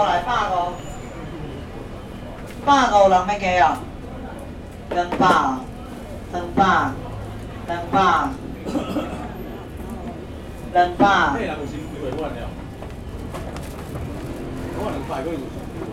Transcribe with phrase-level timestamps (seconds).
[0.00, 0.72] 五来百五，
[2.64, 3.78] 百五人要加啊？
[4.88, 5.26] 两百，
[6.32, 6.64] 两百，
[7.66, 7.98] 两百，
[10.72, 11.04] 两百。
[11.12, 11.36] 两
[15.06, 15.92] 百个有辛苦的。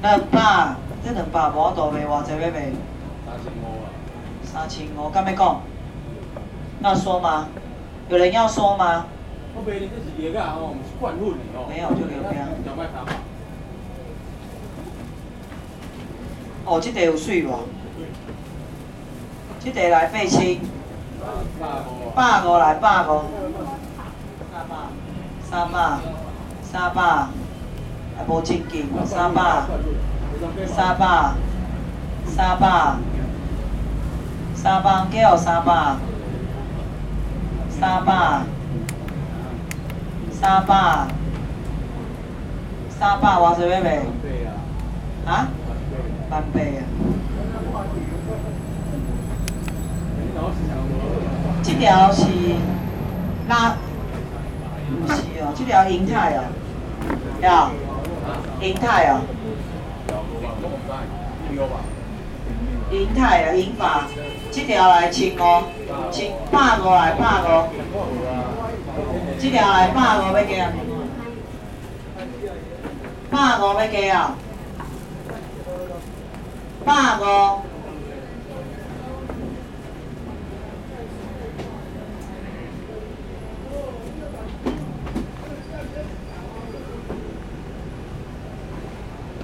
[0.00, 0.38] 两百，
[1.04, 2.72] 这两百无度卖偌济要卖？
[3.26, 3.86] 三千五啊。
[4.42, 5.60] 三千五，敢要讲？
[6.82, 7.48] 要说吗？
[8.08, 9.04] 有人要说吗？
[9.56, 11.66] 我卖你这是药啊吼，毋是灌混的吼。
[11.68, 12.34] 没有就留边
[12.64, 12.94] 两百三。
[16.66, 17.68] 哦，这个有水无？
[19.60, 20.58] 这个来八千，
[21.60, 22.10] 百五。
[22.14, 23.22] 百五来百五。
[25.50, 25.78] 三百，
[26.62, 27.28] 三百，
[28.16, 29.62] 还无真紧，三百，
[30.66, 31.32] 三百，
[32.26, 32.96] 三百，
[34.56, 35.96] 三百几有三百，
[37.70, 38.40] 三百，
[40.44, 41.06] 三百，
[42.90, 44.02] 三百偌济要卖？
[44.20, 44.52] 对啊。
[45.24, 45.48] 啊？
[46.30, 46.84] 万八啊！
[51.62, 52.26] 这条是
[53.48, 53.74] 拉，
[55.00, 56.44] 不是哦，这条银泰哦，
[57.40, 57.70] 呀，
[58.60, 59.20] 银泰哦，
[62.92, 64.02] 银泰啊，银发，
[64.52, 65.64] 这条来千五，
[66.12, 67.64] 千百五来百五，
[69.44, 70.72] 这条来百五要加啊？
[73.30, 74.34] 百五要加啊？
[76.86, 77.22] 百五。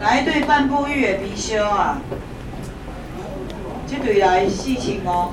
[0.01, 2.01] 来一对半步玉的貔貅啊！
[3.87, 5.29] 这对来四千五，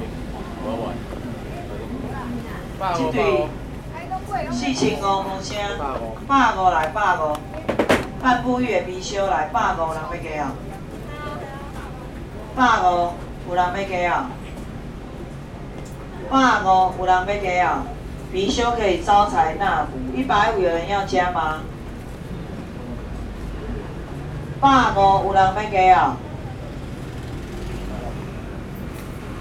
[2.98, 3.48] 这对
[4.52, 5.57] 四千五无声，
[6.27, 7.35] 百五来百五，
[8.21, 10.53] 半步月的貔貅来百五人要加啊！
[12.55, 13.13] 百五
[13.49, 14.30] 有人要加啊！
[16.30, 17.83] 百五有人要加啊！
[18.31, 21.61] 貔貅可以招财纳福，一百五有人要加吗？
[24.59, 26.17] 百五有人要加啊！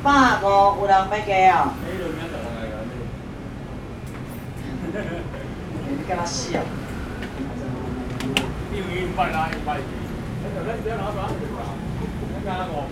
[0.03, 0.45] 百五
[0.81, 1.75] 有人要加啊！
[5.01, 6.61] 你干嘛笑？
[8.73, 9.79] 因为拜啦，拜。
[10.43, 11.29] 那就咱不要拿啥，
[12.35, 12.87] 那干我。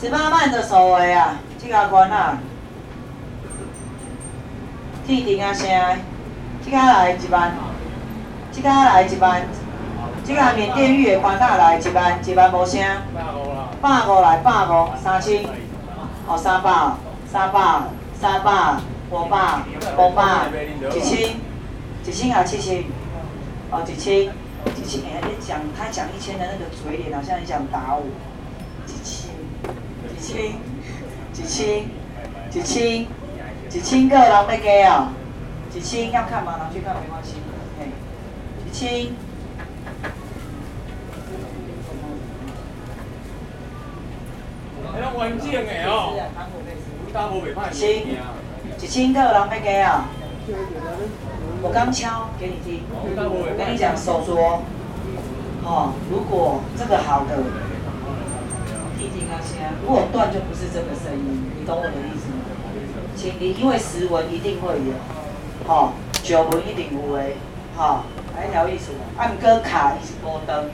[0.00, 2.38] 十八万的首围啊，这个关啊，
[5.04, 5.68] 铁定啊声，
[6.64, 7.52] 这个来一万，
[8.52, 9.42] 这个来一万，
[10.28, 12.78] 这个缅甸玉的关啊来一万，一万无声，
[13.80, 15.42] 百五来百五，三千，
[16.26, 16.70] 哦三百，
[17.32, 17.84] 三百，
[18.20, 18.76] 三百，
[19.10, 19.62] 五百，
[19.96, 20.50] 五百，
[20.94, 21.34] 一千，
[22.04, 22.84] 一千啊七千，
[23.70, 28.04] 哦一千，一千，哎你讲他讲一千的那个嘴脸好像很想打我，
[28.86, 29.30] 一千。
[30.14, 30.52] 一千，
[31.32, 31.86] 一千，
[32.52, 33.06] 一千，
[33.72, 35.08] 一千个人要加啊！
[35.74, 36.58] 一千要看吗？
[36.58, 37.36] 拿去看没关系。
[37.78, 37.86] 嘿，
[38.66, 39.14] 一千。
[44.90, 45.58] 哎，那完整的
[45.90, 46.14] 哦，
[47.12, 47.70] 打无袂歹。
[47.74, 48.06] 千，
[48.80, 50.08] 一千个人要加啊！
[51.60, 54.60] 我刚敲给你听，我跟你讲手镯，
[55.66, 57.36] 哦，如果这个好的。
[59.82, 62.44] 如果断就不是这个声音，你懂我的意思吗？
[63.16, 64.92] 请你因为十文一定会有，
[65.66, 65.92] 吼，
[66.22, 67.36] 九文一定有诶，
[67.76, 68.00] 吼，
[68.36, 68.92] 哪一条意思？
[69.16, 70.70] 按歌卡一直波灯，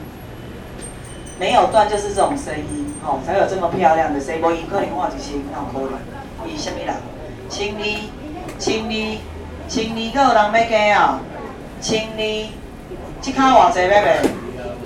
[1.39, 4.41] 没有断就是这种声音，吼，才有这么漂亮的声音。
[4.41, 5.99] 无可能换一千，哪有可能？
[6.47, 6.95] 伊什么人？
[7.49, 7.83] 千二，
[8.57, 9.17] 千二，
[9.67, 11.19] 千二个有人要加啊？
[11.81, 12.49] 千二，
[13.21, 14.17] 这卡偌济要卖？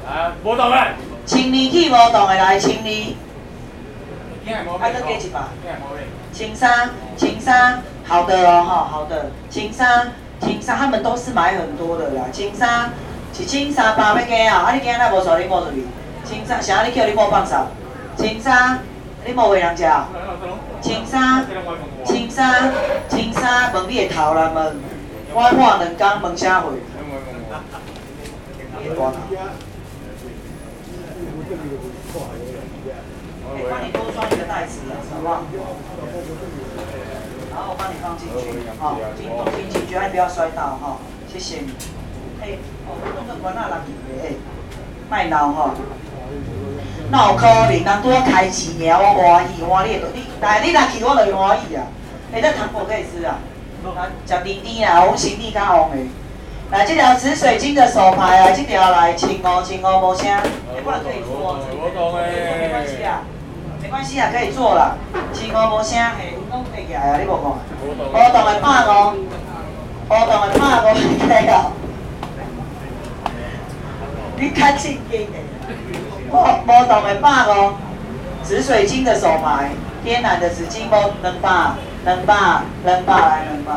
[0.07, 0.93] 啊，无动诶。
[1.25, 3.15] 千二起无动诶，来千二。
[4.79, 5.49] 还再给几把？
[6.33, 10.07] 青沙，青沙，好的哦，哈，好的，青沙，
[10.39, 12.23] 青沙，他们都是买很多的啦。
[12.31, 12.89] 青沙，
[13.31, 15.85] 是青沙八要加啊，啊你今仔无扫你摸出去？
[16.29, 17.65] 青沙，啥你叫你摸放啥？
[18.15, 18.77] 青沙，
[19.25, 19.83] 你摸为人食？
[20.79, 21.43] 青沙，
[22.05, 22.71] 青沙，
[23.09, 24.75] 青沙，问你的头啦问，
[25.33, 26.69] 我换两工问啥货？
[33.67, 35.41] 帮你多装一个袋子，好不好？
[37.49, 41.73] 然后我帮你放进去，好，放进去，绝对不要摔倒哈，谢谢你。
[42.39, 44.35] 哎，哦，弄个关那垃圾的，哎，
[45.09, 45.73] 卖闹哈。
[47.11, 47.71] 那有可能？
[47.71, 51.81] 人拄啊开市尔，我欢喜欢你，你但你若去我就会欢喜啊。
[52.31, 53.39] 下这糖果可以吃啊，
[54.27, 55.97] 食甜甜啊，我心理较旺的。
[56.69, 60.25] 来，这条紫水晶的手牌啊，这条来，千五千五，无声，
[60.75, 61.57] 没关系可以做，
[62.61, 63.21] 没关系啊，
[63.81, 64.95] 没关系啊，可以做啦，
[65.33, 67.43] 千五，无声，嘿，拢起来啊，你无看？
[67.81, 69.17] 无动的百五，
[70.05, 70.93] 无动的百五，
[71.27, 71.71] 可以啊。
[74.39, 75.37] 你较正经的，
[76.31, 77.73] 活活动的百五，
[78.41, 79.71] 紫水晶的手牌，
[80.01, 81.73] 天然的紫金波，两百，
[82.05, 83.73] 两百，两百来两百。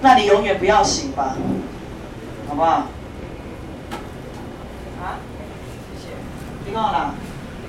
[0.00, 1.36] 那你永远不要醒吧，
[2.48, 2.70] 好不好？
[5.00, 5.16] 啊，
[5.94, 7.14] 谢谢，听好了。